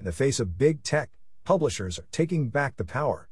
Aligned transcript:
In 0.00 0.06
the 0.06 0.12
face 0.12 0.40
of 0.40 0.56
big 0.56 0.82
tech, 0.82 1.10
publishers 1.44 1.98
are 1.98 2.06
taking 2.10 2.48
back 2.48 2.78
the 2.78 2.86
power. 2.86 3.28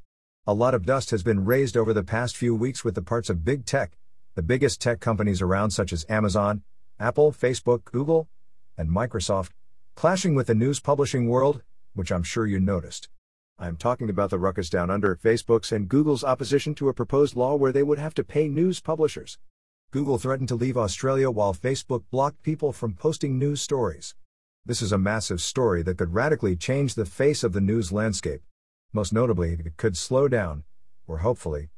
A 0.46 0.52
lot 0.52 0.74
of 0.74 0.84
dust 0.84 1.10
has 1.12 1.22
been 1.22 1.46
raised 1.46 1.78
over 1.78 1.94
the 1.94 2.04
past 2.04 2.36
few 2.36 2.54
weeks 2.54 2.84
with 2.84 2.94
the 2.94 3.00
parts 3.00 3.30
of 3.30 3.42
big 3.42 3.64
tech, 3.64 3.96
the 4.34 4.42
biggest 4.42 4.78
tech 4.78 5.00
companies 5.00 5.40
around, 5.40 5.70
such 5.70 5.94
as 5.94 6.04
Amazon, 6.10 6.62
Apple, 7.00 7.32
Facebook, 7.32 7.86
Google, 7.86 8.28
and 8.76 8.90
Microsoft, 8.90 9.52
clashing 9.94 10.34
with 10.34 10.46
the 10.46 10.54
news 10.54 10.78
publishing 10.78 11.26
world, 11.26 11.62
which 11.94 12.12
I'm 12.12 12.22
sure 12.22 12.46
you 12.46 12.60
noticed. 12.60 13.08
I 13.58 13.66
am 13.66 13.78
talking 13.78 14.10
about 14.10 14.28
the 14.28 14.38
ruckus 14.38 14.68
down 14.68 14.90
under 14.90 15.16
Facebook's 15.16 15.72
and 15.72 15.88
Google's 15.88 16.22
opposition 16.22 16.74
to 16.74 16.90
a 16.90 16.94
proposed 16.94 17.34
law 17.34 17.54
where 17.54 17.72
they 17.72 17.82
would 17.82 17.98
have 17.98 18.12
to 18.12 18.22
pay 18.22 18.46
news 18.46 18.78
publishers. 18.78 19.38
Google 19.90 20.18
threatened 20.18 20.48
to 20.48 20.54
leave 20.54 20.76
Australia 20.76 21.30
while 21.30 21.54
Facebook 21.54 22.04
blocked 22.10 22.42
people 22.42 22.74
from 22.74 22.92
posting 22.92 23.38
news 23.38 23.62
stories. 23.62 24.14
This 24.68 24.82
is 24.82 24.92
a 24.92 24.98
massive 24.98 25.40
story 25.40 25.82
that 25.84 25.96
could 25.96 26.12
radically 26.12 26.54
change 26.54 26.94
the 26.94 27.06
face 27.06 27.42
of 27.42 27.54
the 27.54 27.60
news 27.62 27.90
landscape. 27.90 28.42
Most 28.92 29.14
notably, 29.14 29.54
it 29.54 29.78
could 29.78 29.96
slow 29.96 30.28
down, 30.28 30.64
or 31.06 31.20
hopefully, 31.20 31.70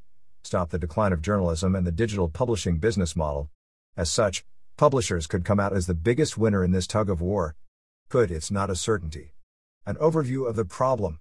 stop 0.43 0.71
the 0.71 0.79
decline 0.81 1.13
of 1.13 1.23
journalism 1.23 1.77
and 1.77 1.87
the 1.87 1.93
digital 1.93 2.29
publishing 2.29 2.79
business 2.79 3.15
model. 3.15 3.49
As 3.97 4.11
such, 4.11 4.45
publishers 4.77 5.29
could 5.29 5.45
come 5.45 5.61
out 5.61 5.73
as 5.73 5.87
the 5.87 5.95
biggest 5.95 6.37
winner 6.37 6.65
in 6.65 6.73
this 6.73 6.89
tug 6.89 7.09
of 7.09 7.21
war. 7.21 7.55
Could, 8.09 8.33
it's 8.33 8.51
not 8.51 8.71
a 8.71 8.75
certainty. 8.75 9.35
An 9.87 9.95
overview 9.95 10.49
of 10.49 10.57
the 10.57 10.65
problem. 10.65 11.21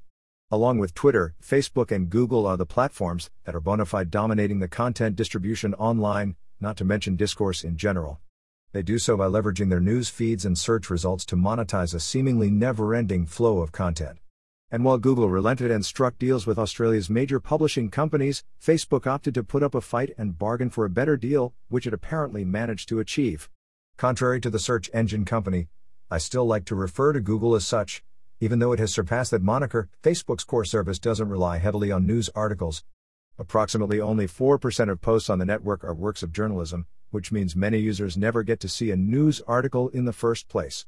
Along 0.49 0.79
with 0.79 0.95
Twitter, 0.95 1.35
Facebook, 1.39 1.91
and 1.91 2.09
Google 2.09 2.47
are 2.47 2.57
the 2.57 2.65
platforms 2.65 3.29
that 3.43 3.53
are 3.53 3.59
bona 3.59 3.85
fide 3.85 4.09
dominating 4.09 4.57
the 4.57 4.67
content 4.67 5.15
distribution 5.15 5.75
online, 5.75 6.35
not 6.59 6.77
to 6.77 6.83
mention 6.83 7.15
discourse 7.15 7.63
in 7.63 7.77
general. 7.77 8.21
They 8.71 8.83
do 8.83 8.99
so 8.99 9.17
by 9.17 9.25
leveraging 9.25 9.69
their 9.69 9.79
news 9.79 10.09
feeds 10.09 10.45
and 10.45 10.55
search 10.55 10.91
results 10.91 11.25
to 11.25 11.35
monetize 11.35 11.95
a 11.95 11.99
seemingly 11.99 12.51
never 12.51 12.93
ending 12.93 13.25
flow 13.25 13.61
of 13.61 13.71
content. 13.71 14.19
And 14.69 14.85
while 14.85 14.99
Google 14.99 15.27
relented 15.27 15.71
and 15.71 15.83
struck 15.83 16.19
deals 16.19 16.45
with 16.45 16.59
Australia's 16.59 17.09
major 17.09 17.39
publishing 17.39 17.89
companies, 17.89 18.43
Facebook 18.63 19.07
opted 19.07 19.33
to 19.33 19.43
put 19.43 19.63
up 19.63 19.73
a 19.73 19.81
fight 19.81 20.13
and 20.19 20.37
bargain 20.37 20.69
for 20.69 20.85
a 20.85 20.89
better 20.89 21.17
deal, 21.17 21.55
which 21.69 21.87
it 21.87 21.95
apparently 21.95 22.45
managed 22.45 22.87
to 22.89 22.99
achieve. 22.99 23.49
Contrary 23.97 24.39
to 24.39 24.51
the 24.51 24.59
search 24.59 24.87
engine 24.93 25.25
company, 25.25 25.67
I 26.11 26.19
still 26.19 26.45
like 26.45 26.65
to 26.65 26.75
refer 26.75 27.11
to 27.13 27.19
Google 27.19 27.55
as 27.55 27.65
such, 27.65 28.03
even 28.39 28.59
though 28.59 28.71
it 28.71 28.79
has 28.79 28.93
surpassed 28.93 29.31
that 29.31 29.41
moniker, 29.41 29.89
Facebook's 30.03 30.43
core 30.43 30.63
service 30.63 30.99
doesn't 30.99 31.27
rely 31.27 31.57
heavily 31.57 31.91
on 31.91 32.05
news 32.05 32.29
articles. 32.35 32.83
Approximately 33.39 33.99
only 33.99 34.27
4% 34.27 34.91
of 34.91 35.01
posts 35.01 35.29
on 35.31 35.39
the 35.39 35.45
network 35.45 35.83
are 35.83 35.95
works 35.95 36.21
of 36.21 36.31
journalism, 36.31 36.85
which 37.11 37.31
means 37.31 37.55
many 37.55 37.77
users 37.77 38.17
never 38.17 38.43
get 38.43 38.59
to 38.59 38.69
see 38.69 38.91
a 38.91 38.95
news 38.95 39.41
article 39.47 39.89
in 39.89 40.05
the 40.05 40.13
first 40.13 40.47
place. 40.47 40.85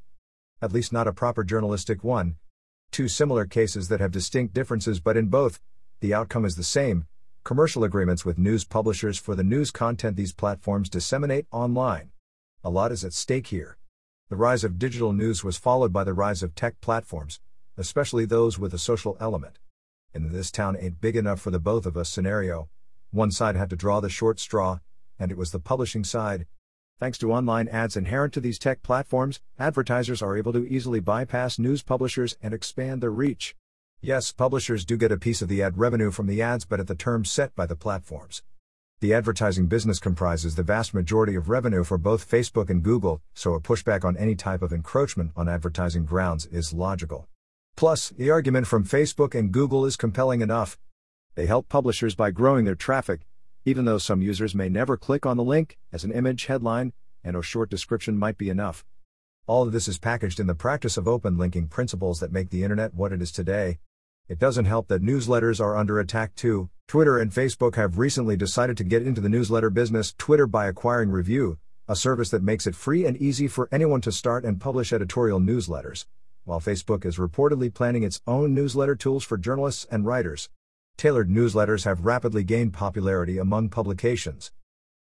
At 0.61 0.71
least 0.71 0.93
not 0.93 1.07
a 1.07 1.13
proper 1.13 1.43
journalistic 1.43 2.03
one. 2.03 2.37
Two 2.91 3.07
similar 3.07 3.45
cases 3.45 3.87
that 3.87 3.99
have 3.99 4.11
distinct 4.11 4.53
differences, 4.53 4.99
but 4.99 5.17
in 5.17 5.27
both, 5.27 5.59
the 6.01 6.13
outcome 6.13 6.45
is 6.45 6.55
the 6.55 6.63
same 6.63 7.05
commercial 7.43 7.83
agreements 7.83 8.23
with 8.23 8.37
news 8.37 8.63
publishers 8.63 9.17
for 9.17 9.35
the 9.35 9.43
news 9.43 9.71
content 9.71 10.15
these 10.15 10.33
platforms 10.33 10.89
disseminate 10.89 11.47
online. 11.51 12.11
A 12.63 12.69
lot 12.69 12.91
is 12.91 13.03
at 13.03 13.13
stake 13.13 13.47
here. 13.47 13.77
The 14.29 14.35
rise 14.35 14.63
of 14.63 14.77
digital 14.77 15.11
news 15.11 15.43
was 15.43 15.57
followed 15.57 15.91
by 15.91 16.03
the 16.03 16.13
rise 16.13 16.43
of 16.43 16.53
tech 16.53 16.79
platforms, 16.81 17.39
especially 17.77 18.25
those 18.25 18.59
with 18.59 18.73
a 18.73 18.77
social 18.77 19.17
element. 19.19 19.57
In 20.13 20.31
this 20.31 20.51
town 20.51 20.77
ain't 20.79 21.01
big 21.01 21.15
enough 21.15 21.41
for 21.41 21.51
the 21.51 21.59
both 21.59 21.85
of 21.85 21.97
us 21.97 22.09
scenario, 22.09 22.69
one 23.09 23.31
side 23.31 23.55
had 23.55 23.69
to 23.71 23.75
draw 23.75 23.99
the 23.99 24.09
short 24.09 24.39
straw, 24.39 24.79
and 25.21 25.31
it 25.31 25.37
was 25.37 25.51
the 25.51 25.59
publishing 25.59 26.03
side. 26.03 26.47
Thanks 26.99 27.17
to 27.19 27.31
online 27.31 27.67
ads 27.67 27.95
inherent 27.95 28.33
to 28.33 28.39
these 28.39 28.59
tech 28.59 28.83
platforms, 28.83 29.39
advertisers 29.57 30.21
are 30.21 30.35
able 30.35 30.53
to 30.53 30.67
easily 30.67 30.99
bypass 30.99 31.57
news 31.57 31.83
publishers 31.83 32.35
and 32.41 32.53
expand 32.53 33.01
their 33.01 33.11
reach. 33.11 33.55
Yes, 34.01 34.31
publishers 34.31 34.83
do 34.83 34.97
get 34.97 35.11
a 35.11 35.17
piece 35.17 35.41
of 35.41 35.47
the 35.47 35.61
ad 35.61 35.77
revenue 35.77 36.11
from 36.11 36.27
the 36.27 36.41
ads, 36.41 36.65
but 36.65 36.79
at 36.79 36.87
the 36.87 36.95
terms 36.95 37.31
set 37.31 37.55
by 37.55 37.65
the 37.65 37.75
platforms. 37.75 38.41
The 38.99 39.13
advertising 39.13 39.67
business 39.67 39.99
comprises 39.99 40.55
the 40.55 40.63
vast 40.63 40.93
majority 40.93 41.35
of 41.35 41.49
revenue 41.49 41.83
for 41.83 41.97
both 41.97 42.29
Facebook 42.29 42.69
and 42.69 42.83
Google, 42.83 43.21
so 43.33 43.53
a 43.53 43.59
pushback 43.61 44.03
on 44.03 44.17
any 44.17 44.35
type 44.35 44.61
of 44.61 44.71
encroachment 44.71 45.31
on 45.35 45.49
advertising 45.49 46.05
grounds 46.05 46.45
is 46.47 46.73
logical. 46.73 47.27
Plus, 47.75 48.09
the 48.09 48.29
argument 48.29 48.67
from 48.67 48.85
Facebook 48.85 49.33
and 49.33 49.51
Google 49.51 49.87
is 49.87 49.95
compelling 49.95 50.41
enough. 50.41 50.77
They 51.33 51.47
help 51.47 51.67
publishers 51.67 52.13
by 52.13 52.29
growing 52.29 52.65
their 52.65 52.75
traffic, 52.75 53.21
even 53.65 53.85
though 53.85 53.97
some 53.97 54.21
users 54.21 54.55
may 54.55 54.69
never 54.69 54.97
click 54.97 55.25
on 55.25 55.37
the 55.37 55.43
link, 55.43 55.77
as 55.91 56.03
an 56.03 56.11
image 56.11 56.45
headline 56.45 56.93
and 57.23 57.35
a 57.35 57.41
short 57.41 57.69
description 57.69 58.17
might 58.17 58.37
be 58.37 58.49
enough. 58.49 58.83
All 59.45 59.63
of 59.63 59.71
this 59.71 59.87
is 59.87 59.99
packaged 59.99 60.39
in 60.39 60.47
the 60.47 60.55
practice 60.55 60.97
of 60.97 61.07
open 61.07 61.37
linking 61.37 61.67
principles 61.67 62.19
that 62.19 62.31
make 62.31 62.49
the 62.49 62.63
internet 62.63 62.93
what 62.93 63.11
it 63.11 63.21
is 63.21 63.31
today. 63.31 63.79
It 64.27 64.39
doesn't 64.39 64.65
help 64.65 64.87
that 64.87 65.03
newsletters 65.03 65.59
are 65.59 65.75
under 65.75 65.99
attack 65.99 66.35
too. 66.35 66.69
Twitter 66.87 67.19
and 67.19 67.31
Facebook 67.31 67.75
have 67.75 67.97
recently 67.97 68.35
decided 68.35 68.77
to 68.77 68.83
get 68.83 69.05
into 69.05 69.21
the 69.21 69.29
newsletter 69.29 69.69
business, 69.69 70.13
Twitter 70.17 70.47
by 70.47 70.67
acquiring 70.67 71.09
Revue, 71.09 71.57
a 71.87 71.95
service 71.95 72.29
that 72.29 72.43
makes 72.43 72.65
it 72.65 72.75
free 72.75 73.05
and 73.05 73.17
easy 73.17 73.47
for 73.47 73.67
anyone 73.71 74.01
to 74.01 74.11
start 74.11 74.45
and 74.45 74.61
publish 74.61 74.93
editorial 74.93 75.39
newsletters, 75.39 76.05
while 76.45 76.59
Facebook 76.59 77.05
is 77.05 77.17
reportedly 77.17 77.73
planning 77.73 78.03
its 78.03 78.21
own 78.25 78.53
newsletter 78.53 78.95
tools 78.95 79.23
for 79.23 79.37
journalists 79.37 79.85
and 79.91 80.05
writers. 80.05 80.49
Tailored 81.01 81.31
newsletters 81.31 81.83
have 81.85 82.05
rapidly 82.05 82.43
gained 82.43 82.73
popularity 82.73 83.39
among 83.39 83.69
publications. 83.69 84.51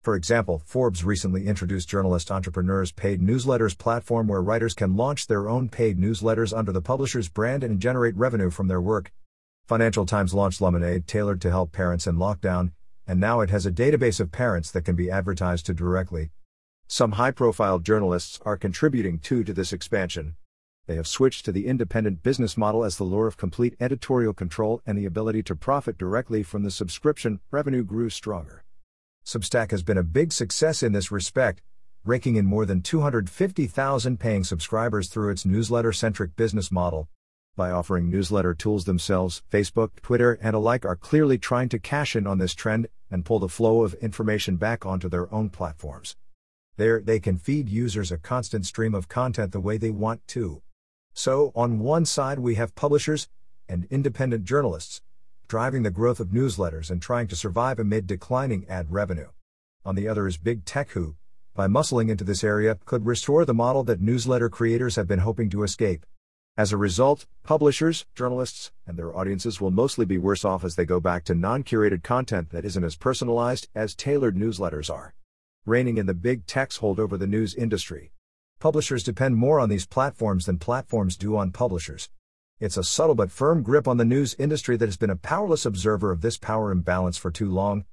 For 0.01 0.15
example, 0.15 0.63
Forbes 0.65 1.03
recently 1.03 1.45
introduced 1.45 1.89
Journalist 1.89 2.31
Entrepreneur's 2.31 2.91
paid 2.91 3.21
newsletters 3.21 3.77
platform 3.77 4.27
where 4.27 4.41
writers 4.41 4.73
can 4.73 4.95
launch 4.95 5.27
their 5.27 5.47
own 5.47 5.69
paid 5.69 5.99
newsletters 5.99 6.57
under 6.57 6.71
the 6.71 6.81
publisher's 6.81 7.29
brand 7.29 7.63
and 7.63 7.79
generate 7.79 8.17
revenue 8.17 8.49
from 8.49 8.67
their 8.67 8.81
work. 8.81 9.11
Financial 9.67 10.07
Times 10.07 10.33
launched 10.33 10.59
Lemonade 10.59 11.05
tailored 11.05 11.39
to 11.41 11.51
help 11.51 11.71
parents 11.71 12.07
in 12.07 12.15
lockdown, 12.15 12.71
and 13.05 13.19
now 13.19 13.41
it 13.41 13.51
has 13.51 13.67
a 13.67 13.71
database 13.71 14.19
of 14.19 14.31
parents 14.31 14.71
that 14.71 14.85
can 14.85 14.95
be 14.95 15.11
advertised 15.11 15.67
to 15.67 15.73
directly. 15.75 16.31
Some 16.87 17.11
high 17.11 17.29
profile 17.29 17.77
journalists 17.77 18.39
are 18.43 18.57
contributing 18.57 19.19
too 19.19 19.43
to 19.43 19.53
this 19.53 19.71
expansion. 19.71 20.35
They 20.91 20.97
have 20.97 21.07
switched 21.07 21.45
to 21.45 21.53
the 21.53 21.67
independent 21.67 22.21
business 22.21 22.57
model 22.57 22.83
as 22.83 22.97
the 22.97 23.05
lure 23.05 23.25
of 23.25 23.37
complete 23.37 23.77
editorial 23.79 24.33
control 24.33 24.81
and 24.85 24.97
the 24.97 25.05
ability 25.05 25.41
to 25.43 25.55
profit 25.55 25.97
directly 25.97 26.43
from 26.43 26.63
the 26.63 26.69
subscription 26.69 27.39
revenue 27.49 27.85
grew 27.85 28.09
stronger. 28.09 28.65
Substack 29.25 29.71
has 29.71 29.83
been 29.83 29.97
a 29.97 30.03
big 30.03 30.33
success 30.33 30.83
in 30.83 30.91
this 30.91 31.09
respect, 31.09 31.61
raking 32.03 32.35
in 32.35 32.45
more 32.45 32.65
than 32.65 32.81
250,000 32.81 34.19
paying 34.19 34.43
subscribers 34.43 35.07
through 35.07 35.29
its 35.29 35.45
newsletter 35.45 35.93
centric 35.93 36.35
business 36.35 36.73
model. 36.73 37.07
By 37.55 37.71
offering 37.71 38.09
newsletter 38.09 38.53
tools 38.53 38.83
themselves, 38.83 39.43
Facebook, 39.49 39.91
Twitter, 40.01 40.37
and 40.41 40.53
alike 40.57 40.83
are 40.83 40.97
clearly 40.97 41.37
trying 41.37 41.69
to 41.69 41.79
cash 41.79 42.17
in 42.17 42.27
on 42.27 42.37
this 42.37 42.53
trend 42.53 42.89
and 43.09 43.23
pull 43.23 43.39
the 43.39 43.47
flow 43.47 43.83
of 43.83 43.93
information 44.01 44.57
back 44.57 44.85
onto 44.85 45.07
their 45.07 45.33
own 45.33 45.51
platforms. 45.51 46.17
There, 46.75 46.99
they 46.99 47.21
can 47.21 47.37
feed 47.37 47.69
users 47.69 48.11
a 48.11 48.17
constant 48.17 48.65
stream 48.65 48.93
of 48.93 49.07
content 49.07 49.53
the 49.53 49.61
way 49.61 49.77
they 49.77 49.89
want 49.89 50.27
to. 50.35 50.61
So, 51.13 51.51
on 51.55 51.79
one 51.79 52.05
side, 52.05 52.39
we 52.39 52.55
have 52.55 52.75
publishers 52.75 53.27
and 53.67 53.85
independent 53.89 54.45
journalists 54.45 55.01
driving 55.47 55.83
the 55.83 55.91
growth 55.91 56.21
of 56.21 56.29
newsletters 56.29 56.89
and 56.89 57.01
trying 57.01 57.27
to 57.27 57.35
survive 57.35 57.77
amid 57.77 58.07
declining 58.07 58.65
ad 58.69 58.89
revenue. 58.89 59.27
On 59.83 59.95
the 59.95 60.07
other 60.07 60.25
is 60.25 60.37
big 60.37 60.63
tech 60.63 60.91
who, 60.91 61.15
by 61.53 61.67
muscling 61.67 62.09
into 62.09 62.23
this 62.23 62.43
area, 62.43 62.77
could 62.85 63.05
restore 63.05 63.43
the 63.43 63.53
model 63.53 63.83
that 63.83 63.99
newsletter 63.99 64.49
creators 64.49 64.95
have 64.95 65.07
been 65.07 65.19
hoping 65.19 65.49
to 65.49 65.63
escape. 65.63 66.05
As 66.55 66.71
a 66.71 66.77
result, 66.77 67.25
publishers, 67.43 68.05
journalists, 68.15 68.71
and 68.87 68.97
their 68.97 69.13
audiences 69.13 69.59
will 69.59 69.71
mostly 69.71 70.05
be 70.05 70.17
worse 70.17 70.45
off 70.45 70.63
as 70.63 70.75
they 70.75 70.85
go 70.85 71.01
back 71.01 71.25
to 71.25 71.35
non 71.35 71.63
curated 71.63 72.03
content 72.03 72.51
that 72.51 72.63
isn't 72.63 72.83
as 72.85 72.95
personalized 72.95 73.67
as 73.75 73.95
tailored 73.95 74.37
newsletters 74.37 74.89
are. 74.89 75.13
Reining 75.65 75.97
in 75.97 76.05
the 76.05 76.13
big 76.13 76.45
techs 76.45 76.77
hold 76.77 76.99
over 76.99 77.17
the 77.17 77.27
news 77.27 77.53
industry. 77.55 78.13
Publishers 78.61 79.01
depend 79.01 79.37
more 79.37 79.59
on 79.59 79.69
these 79.69 79.87
platforms 79.87 80.45
than 80.45 80.59
platforms 80.59 81.17
do 81.17 81.35
on 81.35 81.49
publishers. 81.49 82.11
It's 82.59 82.77
a 82.77 82.83
subtle 82.83 83.15
but 83.15 83.31
firm 83.31 83.63
grip 83.63 83.87
on 83.87 83.97
the 83.97 84.05
news 84.05 84.35
industry 84.37 84.77
that 84.77 84.85
has 84.85 84.97
been 84.97 85.09
a 85.09 85.15
powerless 85.15 85.65
observer 85.65 86.11
of 86.11 86.21
this 86.21 86.37
power 86.37 86.71
imbalance 86.71 87.17
for 87.17 87.31
too 87.31 87.49
long. 87.49 87.85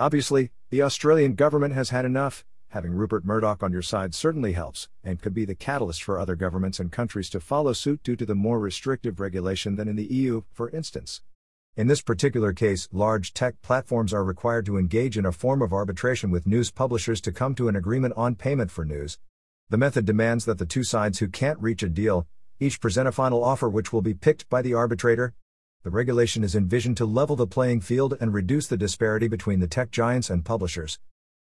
Obviously, 0.00 0.50
the 0.70 0.82
Australian 0.82 1.36
government 1.36 1.74
has 1.74 1.90
had 1.90 2.04
enough. 2.04 2.44
Having 2.70 2.94
Rupert 2.94 3.24
Murdoch 3.24 3.62
on 3.62 3.70
your 3.70 3.82
side 3.82 4.16
certainly 4.16 4.54
helps, 4.54 4.88
and 5.04 5.22
could 5.22 5.32
be 5.32 5.44
the 5.44 5.54
catalyst 5.54 6.02
for 6.02 6.18
other 6.18 6.34
governments 6.34 6.80
and 6.80 6.90
countries 6.90 7.30
to 7.30 7.38
follow 7.38 7.72
suit 7.72 8.02
due 8.02 8.16
to 8.16 8.26
the 8.26 8.34
more 8.34 8.58
restrictive 8.58 9.20
regulation 9.20 9.76
than 9.76 9.86
in 9.86 9.94
the 9.94 10.12
EU, 10.12 10.42
for 10.50 10.70
instance. 10.70 11.22
In 11.76 11.86
this 11.86 12.02
particular 12.02 12.52
case, 12.52 12.88
large 12.90 13.32
tech 13.32 13.62
platforms 13.62 14.12
are 14.12 14.24
required 14.24 14.66
to 14.66 14.76
engage 14.76 15.16
in 15.16 15.24
a 15.24 15.30
form 15.30 15.62
of 15.62 15.72
arbitration 15.72 16.32
with 16.32 16.48
news 16.48 16.72
publishers 16.72 17.20
to 17.20 17.30
come 17.30 17.54
to 17.54 17.68
an 17.68 17.76
agreement 17.76 18.14
on 18.16 18.34
payment 18.34 18.72
for 18.72 18.84
news. 18.84 19.20
The 19.68 19.76
method 19.76 20.04
demands 20.04 20.44
that 20.44 20.58
the 20.58 20.66
two 20.66 20.84
sides 20.84 21.18
who 21.18 21.26
can't 21.26 21.60
reach 21.60 21.82
a 21.82 21.88
deal 21.88 22.28
each 22.60 22.80
present 22.80 23.08
a 23.08 23.12
final 23.12 23.42
offer 23.42 23.68
which 23.68 23.92
will 23.92 24.00
be 24.00 24.14
picked 24.14 24.48
by 24.48 24.62
the 24.62 24.74
arbitrator. 24.74 25.34
The 25.82 25.90
regulation 25.90 26.44
is 26.44 26.54
envisioned 26.54 26.96
to 26.98 27.04
level 27.04 27.34
the 27.34 27.48
playing 27.48 27.80
field 27.80 28.16
and 28.20 28.32
reduce 28.32 28.68
the 28.68 28.76
disparity 28.76 29.26
between 29.26 29.58
the 29.58 29.66
tech 29.66 29.90
giants 29.90 30.30
and 30.30 30.44
publishers. 30.44 31.00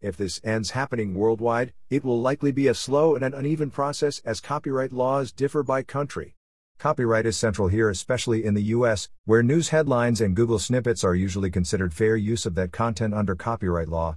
If 0.01 0.17
this 0.17 0.41
ends 0.43 0.71
happening 0.71 1.15
worldwide, 1.15 1.75
it 1.91 2.05
will 2.05 2.21
likely 2.21 2.53
be 2.53 2.69
a 2.69 2.75
slow 2.75 3.15
and 3.15 3.23
an 3.23 3.35
uneven 3.35 3.71
process 3.71 4.21
as 4.25 4.41
copyright 4.41 4.95
laws 4.95 5.31
differ 5.31 5.63
by 5.63 5.83
country. 5.83 6.35
Copyright 6.79 7.27
is 7.27 7.37
central 7.37 7.69
here, 7.69 7.91
especially 7.91 8.47
in 8.47 8.55
the 8.55 8.63
US, 8.63 9.11
where 9.27 9.43
news 9.43 9.69
headlines 9.69 10.23
and 10.23 10.35
Google 10.35 10.59
snippets 10.59 11.05
are 11.05 11.15
usually 11.15 11.51
considered 11.51 11.93
fair 11.93 12.17
use 12.17 12.47
of 12.47 12.55
that 12.55 12.73
content 12.73 13.13
under 13.13 13.35
copyright 13.35 13.89
law. 13.89 14.17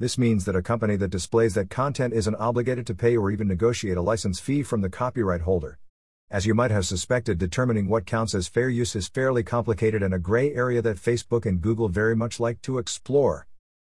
This 0.00 0.16
means 0.16 0.46
that 0.46 0.56
a 0.56 0.62
company 0.62 0.96
that 0.96 1.10
displays 1.10 1.52
that 1.56 1.68
content 1.68 2.14
isn't 2.14 2.34
obligated 2.36 2.86
to 2.86 2.94
pay 2.94 3.18
or 3.18 3.30
even 3.30 3.46
negotiate 3.46 3.98
a 3.98 4.00
license 4.00 4.40
fee 4.40 4.62
from 4.62 4.80
the 4.80 4.88
copyright 4.88 5.42
holder. 5.42 5.78
As 6.30 6.46
you 6.46 6.54
might 6.54 6.70
have 6.70 6.86
suspected, 6.86 7.36
determining 7.36 7.86
what 7.86 8.06
counts 8.06 8.34
as 8.34 8.48
fair 8.48 8.70
use 8.70 8.96
is 8.96 9.08
fairly 9.08 9.42
complicated 9.42 10.02
and 10.02 10.14
a 10.14 10.18
gray 10.18 10.54
area 10.54 10.80
that 10.80 10.96
Facebook 10.96 11.44
and 11.44 11.60
Google 11.60 11.90
very 11.90 12.16
much 12.16 12.40
like 12.40 12.62
to 12.62 12.78
explore. 12.78 13.46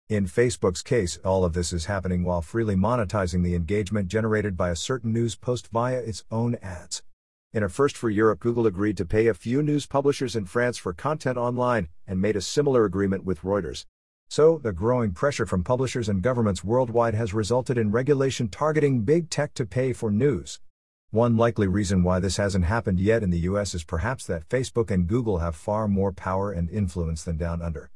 In 0.09 0.27
Facebook's 0.27 0.83
case, 0.83 1.17
all 1.25 1.45
of 1.45 1.53
this 1.53 1.73
is 1.73 1.85
happening 1.85 2.25
while 2.25 2.43
freely 2.43 2.75
monetizing 2.75 3.45
the 3.45 3.55
engagement 3.55 4.09
generated 4.09 4.57
by 4.57 4.71
a 4.71 4.77
certain 4.77 5.13
news 5.13 5.37
post 5.37 5.69
via 5.69 6.01
its 6.01 6.25
own 6.29 6.57
ads. 6.57 7.05
In 7.53 7.63
a 7.63 7.69
first 7.69 7.97
for 7.97 8.11
Europe, 8.11 8.41
Google 8.41 8.67
agreed 8.67 8.97
to 8.97 9.05
pay 9.05 9.29
a 9.29 9.35
few 9.35 9.63
news 9.63 9.87
publishers 9.87 10.35
in 10.35 10.47
France 10.47 10.77
for 10.77 10.93
content 10.93 11.39
online 11.39 11.87
and 12.05 12.21
made 12.21 12.35
a 12.35 12.41
similar 12.41 12.85
agreement 12.85 13.25
with 13.25 13.43
Reuters. 13.43 13.85
So, 14.31 14.59
the 14.59 14.73
growing 14.73 15.11
pressure 15.11 15.45
from 15.45 15.65
publishers 15.65 16.09
and 16.09 16.23
governments 16.23 16.63
worldwide 16.63 17.15
has 17.15 17.35
resulted 17.35 17.77
in 17.77 17.91
regulation 17.91 18.47
targeting 18.47 19.03
big 19.03 19.29
tech 19.29 19.55
to 19.55 19.67
pay 19.67 19.93
for 19.93 20.09
news. 20.09 20.61
One 21.11 21.37
likely 21.37 21.67
reason 21.67 22.05
why 22.05 22.21
this 22.21 22.37
hasn't 22.37 22.65
happened 22.65 23.01
yet 23.01 23.25
in 23.25 23.31
the 23.31 23.41
US 23.41 23.75
is 23.75 23.83
perhaps 23.83 24.25
that 24.27 24.49
Facebook 24.49 24.89
and 24.89 25.09
Google 25.09 25.39
have 25.39 25.57
far 25.57 25.89
more 25.89 26.13
power 26.13 26.53
and 26.53 26.71
influence 26.71 27.25
than 27.25 27.39
down 27.39 27.61
under. 27.61 27.91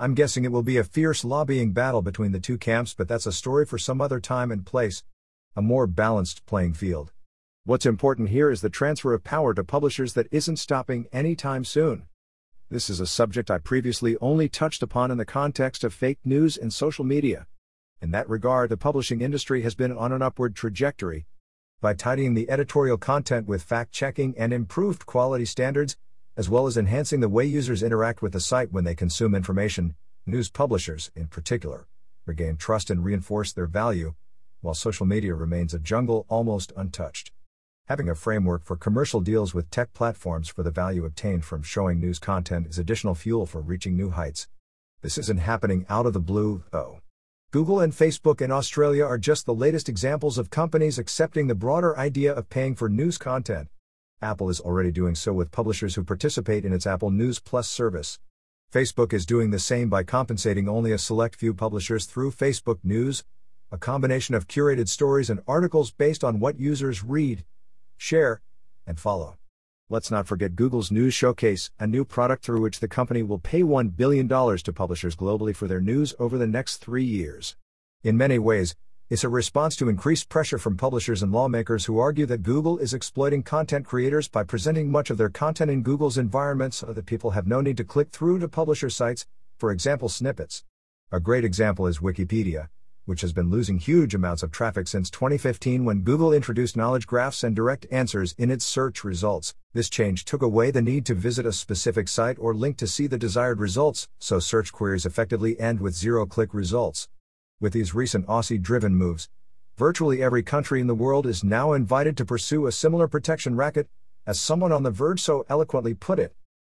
I'm 0.00 0.14
guessing 0.14 0.46
it 0.46 0.52
will 0.52 0.62
be 0.62 0.78
a 0.78 0.84
fierce 0.84 1.22
lobbying 1.22 1.74
battle 1.74 2.00
between 2.00 2.32
the 2.32 2.40
two 2.40 2.56
camps, 2.56 2.94
but 2.94 3.06
that's 3.06 3.26
a 3.26 3.32
story 3.32 3.66
for 3.66 3.76
some 3.76 4.00
other 4.00 4.20
time 4.20 4.50
and 4.50 4.64
place. 4.64 5.04
A 5.54 5.60
more 5.60 5.86
balanced 5.86 6.46
playing 6.46 6.72
field. 6.72 7.12
What's 7.64 7.84
important 7.84 8.30
here 8.30 8.50
is 8.50 8.62
the 8.62 8.70
transfer 8.70 9.12
of 9.12 9.22
power 9.22 9.52
to 9.52 9.62
publishers 9.62 10.14
that 10.14 10.28
isn't 10.30 10.56
stopping 10.56 11.08
anytime 11.12 11.62
soon. 11.62 12.06
This 12.74 12.90
is 12.90 12.98
a 12.98 13.06
subject 13.06 13.52
I 13.52 13.58
previously 13.58 14.16
only 14.20 14.48
touched 14.48 14.82
upon 14.82 15.12
in 15.12 15.16
the 15.16 15.24
context 15.24 15.84
of 15.84 15.94
fake 15.94 16.18
news 16.24 16.56
and 16.56 16.72
social 16.72 17.04
media. 17.04 17.46
In 18.02 18.10
that 18.10 18.28
regard, 18.28 18.68
the 18.68 18.76
publishing 18.76 19.20
industry 19.20 19.62
has 19.62 19.76
been 19.76 19.92
on 19.92 20.10
an 20.10 20.22
upward 20.22 20.56
trajectory, 20.56 21.24
by 21.80 21.94
tidying 21.94 22.34
the 22.34 22.50
editorial 22.50 22.98
content 22.98 23.46
with 23.46 23.62
fact 23.62 23.92
checking 23.92 24.36
and 24.36 24.52
improved 24.52 25.06
quality 25.06 25.44
standards, 25.44 25.96
as 26.36 26.50
well 26.50 26.66
as 26.66 26.76
enhancing 26.76 27.20
the 27.20 27.28
way 27.28 27.44
users 27.44 27.80
interact 27.80 28.22
with 28.22 28.32
the 28.32 28.40
site 28.40 28.72
when 28.72 28.82
they 28.82 28.96
consume 28.96 29.36
information, 29.36 29.94
news 30.26 30.50
publishers, 30.50 31.12
in 31.14 31.28
particular, 31.28 31.86
regain 32.26 32.56
trust 32.56 32.90
and 32.90 33.04
reinforce 33.04 33.52
their 33.52 33.68
value, 33.68 34.14
while 34.62 34.74
social 34.74 35.06
media 35.06 35.32
remains 35.32 35.74
a 35.74 35.78
jungle 35.78 36.26
almost 36.28 36.72
untouched. 36.76 37.30
Having 37.86 38.08
a 38.08 38.14
framework 38.14 38.64
for 38.64 38.76
commercial 38.76 39.20
deals 39.20 39.52
with 39.52 39.68
tech 39.68 39.92
platforms 39.92 40.48
for 40.48 40.62
the 40.62 40.70
value 40.70 41.04
obtained 41.04 41.44
from 41.44 41.62
showing 41.62 42.00
news 42.00 42.18
content 42.18 42.66
is 42.66 42.78
additional 42.78 43.14
fuel 43.14 43.44
for 43.44 43.60
reaching 43.60 43.94
new 43.94 44.08
heights. 44.08 44.48
This 45.02 45.18
isn't 45.18 45.40
happening 45.40 45.84
out 45.90 46.06
of 46.06 46.14
the 46.14 46.18
blue, 46.18 46.64
though. 46.70 47.00
Google 47.50 47.80
and 47.80 47.92
Facebook 47.92 48.40
in 48.40 48.50
Australia 48.50 49.04
are 49.04 49.18
just 49.18 49.44
the 49.44 49.52
latest 49.52 49.90
examples 49.90 50.38
of 50.38 50.48
companies 50.48 50.98
accepting 50.98 51.46
the 51.46 51.54
broader 51.54 51.94
idea 51.98 52.32
of 52.32 52.48
paying 52.48 52.74
for 52.74 52.88
news 52.88 53.18
content. 53.18 53.68
Apple 54.22 54.48
is 54.48 54.60
already 54.60 54.90
doing 54.90 55.14
so 55.14 55.34
with 55.34 55.52
publishers 55.52 55.94
who 55.94 56.04
participate 56.04 56.64
in 56.64 56.72
its 56.72 56.86
Apple 56.86 57.10
News 57.10 57.38
Plus 57.38 57.68
service. 57.68 58.18
Facebook 58.72 59.12
is 59.12 59.26
doing 59.26 59.50
the 59.50 59.58
same 59.58 59.90
by 59.90 60.02
compensating 60.02 60.70
only 60.70 60.92
a 60.92 60.96
select 60.96 61.36
few 61.36 61.52
publishers 61.52 62.06
through 62.06 62.30
Facebook 62.30 62.78
News, 62.82 63.24
a 63.70 63.76
combination 63.76 64.34
of 64.34 64.48
curated 64.48 64.88
stories 64.88 65.28
and 65.28 65.42
articles 65.46 65.90
based 65.90 66.24
on 66.24 66.40
what 66.40 66.58
users 66.58 67.04
read, 67.04 67.44
share, 68.04 68.42
and 68.86 69.00
follow. 69.00 69.36
Let's 69.88 70.10
not 70.10 70.26
forget 70.26 70.56
Google's 70.56 70.90
News 70.90 71.14
Showcase, 71.14 71.70
a 71.78 71.86
new 71.86 72.04
product 72.04 72.44
through 72.44 72.60
which 72.60 72.80
the 72.80 72.88
company 72.88 73.22
will 73.22 73.38
pay 73.38 73.62
$1 73.62 73.96
billion 73.96 74.28
to 74.28 74.72
publishers 74.74 75.16
globally 75.16 75.56
for 75.56 75.66
their 75.66 75.80
news 75.80 76.14
over 76.18 76.36
the 76.36 76.46
next 76.46 76.78
three 76.78 77.04
years. 77.04 77.56
In 78.02 78.18
many 78.18 78.38
ways, 78.38 78.74
it's 79.08 79.24
a 79.24 79.28
response 79.28 79.76
to 79.76 79.88
increased 79.88 80.28
pressure 80.28 80.58
from 80.58 80.76
publishers 80.76 81.22
and 81.22 81.32
lawmakers 81.32 81.86
who 81.86 81.98
argue 81.98 82.26
that 82.26 82.42
Google 82.42 82.78
is 82.78 82.92
exploiting 82.92 83.42
content 83.42 83.86
creators 83.86 84.28
by 84.28 84.44
presenting 84.44 84.90
much 84.90 85.08
of 85.08 85.16
their 85.16 85.30
content 85.30 85.70
in 85.70 85.82
Google's 85.82 86.18
environment 86.18 86.74
so 86.74 86.92
that 86.92 87.06
people 87.06 87.30
have 87.30 87.46
no 87.46 87.62
need 87.62 87.78
to 87.78 87.84
click 87.84 88.10
through 88.10 88.38
to 88.38 88.48
publisher 88.48 88.90
sites, 88.90 89.26
for 89.58 89.70
example, 89.70 90.08
snippets. 90.10 90.64
A 91.10 91.20
great 91.20 91.44
example 91.44 91.86
is 91.86 91.98
Wikipedia, 91.98 92.68
which 93.06 93.20
has 93.20 93.32
been 93.32 93.50
losing 93.50 93.78
huge 93.78 94.14
amounts 94.14 94.42
of 94.42 94.50
traffic 94.50 94.88
since 94.88 95.10
2015 95.10 95.84
when 95.84 96.00
Google 96.00 96.32
introduced 96.32 96.76
knowledge 96.76 97.06
graphs 97.06 97.44
and 97.44 97.54
direct 97.54 97.86
answers 97.90 98.34
in 98.38 98.50
its 98.50 98.64
search 98.64 99.04
results. 99.04 99.54
This 99.72 99.90
change 99.90 100.24
took 100.24 100.42
away 100.42 100.70
the 100.70 100.80
need 100.80 101.04
to 101.06 101.14
visit 101.14 101.44
a 101.44 101.52
specific 101.52 102.08
site 102.08 102.38
or 102.38 102.54
link 102.54 102.76
to 102.78 102.86
see 102.86 103.06
the 103.06 103.18
desired 103.18 103.60
results, 103.60 104.08
so 104.18 104.38
search 104.38 104.72
queries 104.72 105.04
effectively 105.04 105.58
end 105.60 105.80
with 105.80 105.94
zero 105.94 106.26
click 106.26 106.54
results. 106.54 107.08
With 107.60 107.72
these 107.72 107.94
recent 107.94 108.26
Aussie 108.26 108.60
driven 108.60 108.94
moves, 108.94 109.28
virtually 109.76 110.22
every 110.22 110.42
country 110.42 110.80
in 110.80 110.86
the 110.86 110.94
world 110.94 111.26
is 111.26 111.44
now 111.44 111.72
invited 111.72 112.16
to 112.16 112.24
pursue 112.24 112.66
a 112.66 112.72
similar 112.72 113.08
protection 113.08 113.56
racket, 113.56 113.88
as 114.26 114.40
someone 114.40 114.72
on 114.72 114.82
The 114.82 114.90
Verge 114.90 115.20
so 115.20 115.44
eloquently 115.48 115.94
put 115.94 116.18
it. 116.18 116.34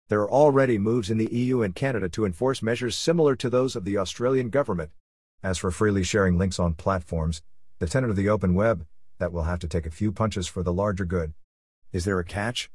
There 0.10 0.22
are 0.22 0.32
already 0.32 0.78
moves 0.78 1.10
in 1.10 1.18
the 1.18 1.32
EU 1.32 1.62
and 1.62 1.76
Canada 1.76 2.10
to 2.10 2.26
enforce 2.26 2.62
measures 2.62 2.96
similar 2.96 3.36
to 3.36 3.50
those 3.50 3.76
of 3.76 3.86
the 3.86 3.98
Australian 3.98 4.50
government, 4.50 4.92
as 5.44 5.58
for 5.58 5.72
freely 5.72 6.04
sharing 6.04 6.38
links 6.38 6.60
on 6.60 6.74
platforms, 6.74 7.42
the 7.80 7.88
tenet 7.88 8.10
of 8.10 8.16
the 8.16 8.30
open 8.30 8.54
web, 8.56 8.86
that 9.20 9.32
will 9.32 9.44
have 9.44 9.60
to 9.60 9.68
take 9.68 9.86
a 9.86 9.92
few 9.92 10.12
punches 10.12 10.48
for 10.48 10.64
the 10.64 10.74
larger 10.74 11.06
good. 11.06 11.34
Is 11.92 12.06
there 12.06 12.20
a 12.20 12.24
catch? 12.24 12.70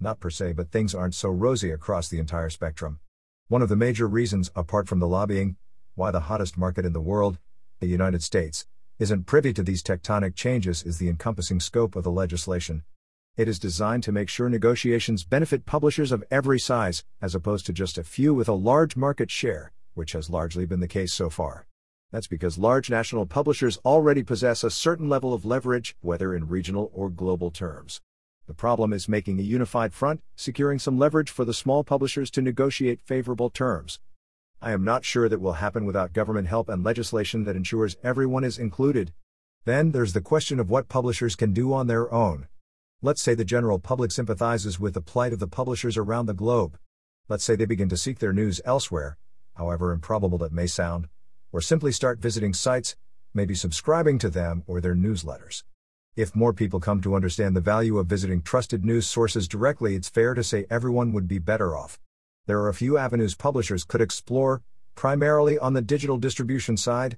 Not 0.00 0.20
per 0.20 0.30
se, 0.30 0.52
but 0.52 0.70
things 0.70 0.94
aren't 0.94 1.14
so 1.14 1.28
rosy 1.28 1.70
across 1.70 2.08
the 2.08 2.18
entire 2.18 2.50
spectrum. 2.50 3.00
One 3.48 3.62
of 3.62 3.68
the 3.68 3.76
major 3.76 4.06
reasons, 4.06 4.50
apart 4.54 4.88
from 4.88 4.98
the 4.98 5.08
lobbying, 5.08 5.56
why 5.94 6.10
the 6.10 6.20
hottest 6.20 6.56
market 6.56 6.84
in 6.84 6.92
the 6.92 7.00
world, 7.00 7.38
the 7.80 7.86
United 7.86 8.22
States, 8.22 8.66
isn't 8.98 9.26
privy 9.26 9.52
to 9.52 9.62
these 9.62 9.82
tectonic 9.82 10.34
changes 10.34 10.82
is 10.82 10.98
the 10.98 11.08
encompassing 11.08 11.60
scope 11.60 11.96
of 11.96 12.04
the 12.04 12.10
legislation. 12.10 12.84
It 13.36 13.48
is 13.48 13.58
designed 13.58 14.02
to 14.04 14.12
make 14.12 14.28
sure 14.28 14.48
negotiations 14.48 15.24
benefit 15.24 15.66
publishers 15.66 16.12
of 16.12 16.24
every 16.30 16.58
size, 16.58 17.02
as 17.20 17.34
opposed 17.34 17.66
to 17.66 17.72
just 17.72 17.98
a 17.98 18.04
few 18.04 18.34
with 18.34 18.48
a 18.48 18.52
large 18.52 18.96
market 18.96 19.30
share, 19.30 19.72
which 19.94 20.12
has 20.12 20.30
largely 20.30 20.66
been 20.66 20.80
the 20.80 20.88
case 20.88 21.12
so 21.12 21.30
far. 21.30 21.66
That's 22.12 22.26
because 22.26 22.58
large 22.58 22.90
national 22.90 23.24
publishers 23.24 23.78
already 23.86 24.22
possess 24.22 24.62
a 24.62 24.70
certain 24.70 25.08
level 25.08 25.32
of 25.32 25.46
leverage, 25.46 25.96
whether 26.02 26.34
in 26.34 26.46
regional 26.46 26.90
or 26.92 27.08
global 27.08 27.50
terms. 27.50 28.02
The 28.46 28.52
problem 28.52 28.92
is 28.92 29.08
making 29.08 29.38
a 29.38 29.42
unified 29.42 29.94
front, 29.94 30.20
securing 30.36 30.78
some 30.78 30.98
leverage 30.98 31.30
for 31.30 31.46
the 31.46 31.54
small 31.54 31.84
publishers 31.84 32.30
to 32.32 32.42
negotiate 32.42 33.00
favorable 33.00 33.48
terms. 33.48 33.98
I 34.60 34.72
am 34.72 34.84
not 34.84 35.06
sure 35.06 35.26
that 35.26 35.40
will 35.40 35.54
happen 35.54 35.86
without 35.86 36.12
government 36.12 36.48
help 36.48 36.68
and 36.68 36.84
legislation 36.84 37.44
that 37.44 37.56
ensures 37.56 37.96
everyone 38.04 38.44
is 38.44 38.58
included. 38.58 39.14
Then 39.64 39.92
there's 39.92 40.12
the 40.12 40.20
question 40.20 40.60
of 40.60 40.68
what 40.68 40.90
publishers 40.90 41.34
can 41.34 41.54
do 41.54 41.72
on 41.72 41.86
their 41.86 42.12
own. 42.12 42.46
Let's 43.00 43.22
say 43.22 43.34
the 43.34 43.44
general 43.44 43.78
public 43.78 44.12
sympathizes 44.12 44.78
with 44.78 44.92
the 44.92 45.00
plight 45.00 45.32
of 45.32 45.38
the 45.38 45.48
publishers 45.48 45.96
around 45.96 46.26
the 46.26 46.34
globe. 46.34 46.76
Let's 47.28 47.42
say 47.42 47.56
they 47.56 47.64
begin 47.64 47.88
to 47.88 47.96
seek 47.96 48.18
their 48.18 48.34
news 48.34 48.60
elsewhere, 48.66 49.16
however 49.54 49.92
improbable 49.92 50.38
that 50.38 50.52
may 50.52 50.66
sound, 50.66 51.08
or 51.52 51.60
simply 51.60 51.92
start 51.92 52.18
visiting 52.18 52.54
sites, 52.54 52.96
maybe 53.34 53.54
subscribing 53.54 54.18
to 54.18 54.30
them 54.30 54.64
or 54.66 54.80
their 54.80 54.96
newsletters. 54.96 55.62
If 56.16 56.34
more 56.34 56.52
people 56.52 56.80
come 56.80 57.00
to 57.02 57.14
understand 57.14 57.56
the 57.56 57.60
value 57.60 57.98
of 57.98 58.06
visiting 58.06 58.42
trusted 58.42 58.84
news 58.84 59.06
sources 59.06 59.48
directly, 59.48 59.94
it's 59.94 60.08
fair 60.08 60.34
to 60.34 60.44
say 60.44 60.66
everyone 60.68 61.12
would 61.12 61.28
be 61.28 61.38
better 61.38 61.76
off. 61.76 61.98
There 62.46 62.60
are 62.60 62.68
a 62.68 62.74
few 62.74 62.98
avenues 62.98 63.34
publishers 63.34 63.84
could 63.84 64.00
explore, 64.00 64.62
primarily 64.94 65.58
on 65.58 65.72
the 65.72 65.80
digital 65.80 66.18
distribution 66.18 66.76
side. 66.76 67.16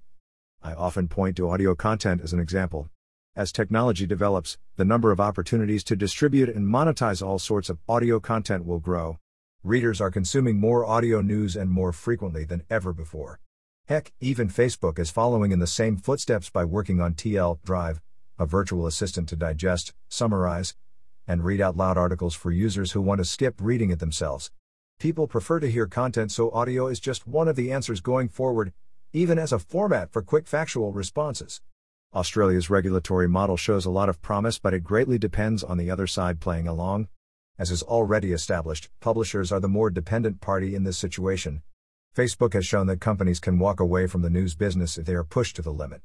I 0.62 0.74
often 0.74 1.08
point 1.08 1.36
to 1.38 1.50
audio 1.50 1.74
content 1.74 2.20
as 2.20 2.32
an 2.32 2.40
example. 2.40 2.88
As 3.34 3.50
technology 3.50 4.06
develops, 4.06 4.58
the 4.76 4.84
number 4.84 5.10
of 5.10 5.18
opportunities 5.18 5.82
to 5.84 5.96
distribute 5.96 6.48
and 6.48 6.68
monetize 6.68 7.20
all 7.20 7.40
sorts 7.40 7.68
of 7.68 7.78
audio 7.88 8.20
content 8.20 8.64
will 8.64 8.78
grow. 8.78 9.18
Readers 9.64 10.00
are 10.00 10.10
consuming 10.10 10.60
more 10.60 10.84
audio 10.84 11.20
news 11.20 11.56
and 11.56 11.68
more 11.68 11.92
frequently 11.92 12.44
than 12.44 12.62
ever 12.70 12.92
before. 12.92 13.40
Heck, 13.86 14.14
even 14.18 14.48
Facebook 14.48 14.98
is 14.98 15.10
following 15.10 15.52
in 15.52 15.58
the 15.58 15.66
same 15.66 15.98
footsteps 15.98 16.48
by 16.48 16.64
working 16.64 17.02
on 17.02 17.12
TL;DR, 17.12 18.00
a 18.38 18.46
virtual 18.46 18.86
assistant 18.86 19.28
to 19.28 19.36
digest, 19.36 19.92
summarize, 20.08 20.74
and 21.26 21.44
read 21.44 21.60
out 21.60 21.76
loud 21.76 21.98
articles 21.98 22.34
for 22.34 22.50
users 22.50 22.92
who 22.92 23.02
want 23.02 23.18
to 23.18 23.26
skip 23.26 23.56
reading 23.60 23.90
it 23.90 23.98
themselves. 23.98 24.50
People 24.98 25.26
prefer 25.26 25.60
to 25.60 25.70
hear 25.70 25.86
content, 25.86 26.32
so 26.32 26.50
audio 26.52 26.86
is 26.86 26.98
just 26.98 27.26
one 27.26 27.46
of 27.46 27.56
the 27.56 27.70
answers 27.70 28.00
going 28.00 28.26
forward, 28.26 28.72
even 29.12 29.38
as 29.38 29.52
a 29.52 29.58
format 29.58 30.10
for 30.10 30.22
quick 30.22 30.46
factual 30.46 30.90
responses. 30.90 31.60
Australia's 32.14 32.70
regulatory 32.70 33.28
model 33.28 33.58
shows 33.58 33.84
a 33.84 33.90
lot 33.90 34.08
of 34.08 34.22
promise, 34.22 34.58
but 34.58 34.72
it 34.72 34.82
greatly 34.82 35.18
depends 35.18 35.62
on 35.62 35.76
the 35.76 35.90
other 35.90 36.06
side 36.06 36.40
playing 36.40 36.66
along. 36.66 37.06
As 37.58 37.70
is 37.70 37.82
already 37.82 38.32
established, 38.32 38.88
publishers 39.00 39.52
are 39.52 39.60
the 39.60 39.68
more 39.68 39.90
dependent 39.90 40.40
party 40.40 40.74
in 40.74 40.84
this 40.84 40.96
situation, 40.96 41.62
Facebook 42.14 42.52
has 42.52 42.64
shown 42.64 42.86
that 42.86 43.00
companies 43.00 43.40
can 43.40 43.58
walk 43.58 43.80
away 43.80 44.06
from 44.06 44.22
the 44.22 44.30
news 44.30 44.54
business 44.54 44.96
if 44.96 45.04
they 45.04 45.14
are 45.14 45.24
pushed 45.24 45.56
to 45.56 45.62
the 45.62 45.72
limit. 45.72 46.00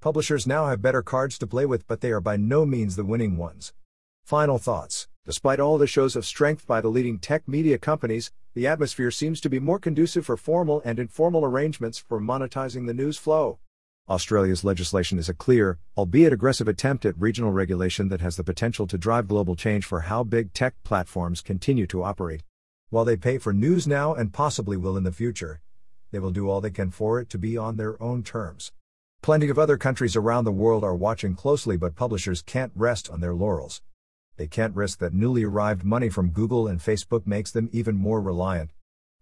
Publishers 0.00 0.44
now 0.44 0.66
have 0.66 0.82
better 0.82 1.02
cards 1.02 1.38
to 1.38 1.46
play 1.46 1.66
with, 1.66 1.86
but 1.86 2.00
they 2.00 2.10
are 2.10 2.20
by 2.20 2.36
no 2.36 2.66
means 2.66 2.96
the 2.96 3.04
winning 3.04 3.36
ones. 3.36 3.72
Final 4.24 4.58
thoughts 4.58 5.06
Despite 5.24 5.60
all 5.60 5.78
the 5.78 5.86
shows 5.86 6.16
of 6.16 6.26
strength 6.26 6.66
by 6.66 6.80
the 6.80 6.88
leading 6.88 7.20
tech 7.20 7.46
media 7.46 7.78
companies, 7.78 8.32
the 8.54 8.66
atmosphere 8.66 9.12
seems 9.12 9.40
to 9.40 9.48
be 9.48 9.60
more 9.60 9.78
conducive 9.78 10.26
for 10.26 10.36
formal 10.36 10.82
and 10.84 10.98
informal 10.98 11.44
arrangements 11.44 11.96
for 11.96 12.20
monetizing 12.20 12.88
the 12.88 12.94
news 12.94 13.16
flow. 13.16 13.60
Australia's 14.08 14.64
legislation 14.64 15.16
is 15.16 15.28
a 15.28 15.34
clear, 15.34 15.78
albeit 15.96 16.32
aggressive 16.32 16.66
attempt 16.66 17.06
at 17.06 17.16
regional 17.20 17.52
regulation 17.52 18.08
that 18.08 18.20
has 18.20 18.34
the 18.34 18.42
potential 18.42 18.88
to 18.88 18.98
drive 18.98 19.28
global 19.28 19.54
change 19.54 19.84
for 19.84 20.00
how 20.00 20.24
big 20.24 20.52
tech 20.52 20.74
platforms 20.82 21.40
continue 21.40 21.86
to 21.86 22.02
operate. 22.02 22.42
While 22.92 23.06
they 23.06 23.16
pay 23.16 23.38
for 23.38 23.54
news 23.54 23.86
now 23.86 24.12
and 24.12 24.34
possibly 24.34 24.76
will 24.76 24.98
in 24.98 25.04
the 25.04 25.12
future, 25.12 25.62
they 26.10 26.18
will 26.18 26.30
do 26.30 26.50
all 26.50 26.60
they 26.60 26.70
can 26.70 26.90
for 26.90 27.18
it 27.18 27.30
to 27.30 27.38
be 27.38 27.56
on 27.56 27.78
their 27.78 28.00
own 28.02 28.22
terms. 28.22 28.70
Plenty 29.22 29.48
of 29.48 29.58
other 29.58 29.78
countries 29.78 30.14
around 30.14 30.44
the 30.44 30.52
world 30.52 30.84
are 30.84 30.94
watching 30.94 31.34
closely, 31.34 31.78
but 31.78 31.96
publishers 31.96 32.42
can't 32.42 32.70
rest 32.74 33.08
on 33.08 33.22
their 33.22 33.32
laurels. 33.32 33.80
They 34.36 34.46
can't 34.46 34.76
risk 34.76 34.98
that 34.98 35.14
newly 35.14 35.42
arrived 35.42 35.84
money 35.84 36.10
from 36.10 36.32
Google 36.32 36.68
and 36.68 36.80
Facebook 36.80 37.26
makes 37.26 37.50
them 37.50 37.70
even 37.72 37.96
more 37.96 38.20
reliant. 38.20 38.72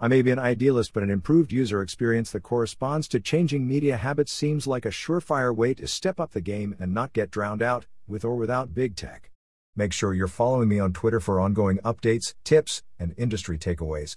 I 0.00 0.08
may 0.08 0.22
be 0.22 0.32
an 0.32 0.40
idealist, 0.40 0.92
but 0.92 1.04
an 1.04 1.10
improved 1.10 1.52
user 1.52 1.80
experience 1.80 2.32
that 2.32 2.42
corresponds 2.42 3.06
to 3.06 3.20
changing 3.20 3.68
media 3.68 3.96
habits 3.96 4.32
seems 4.32 4.66
like 4.66 4.84
a 4.84 4.90
surefire 4.90 5.54
way 5.54 5.74
to 5.74 5.86
step 5.86 6.18
up 6.18 6.32
the 6.32 6.40
game 6.40 6.74
and 6.80 6.92
not 6.92 7.12
get 7.12 7.30
drowned 7.30 7.62
out, 7.62 7.86
with 8.08 8.24
or 8.24 8.34
without 8.34 8.74
big 8.74 8.96
tech. 8.96 9.29
Make 9.80 9.94
sure 9.94 10.12
you're 10.12 10.28
following 10.28 10.68
me 10.68 10.78
on 10.78 10.92
Twitter 10.92 11.20
for 11.20 11.40
ongoing 11.40 11.78
updates, 11.78 12.34
tips, 12.44 12.82
and 12.98 13.14
industry 13.16 13.56
takeaways. 13.56 14.14